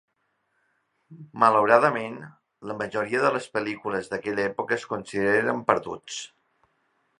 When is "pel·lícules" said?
3.59-4.11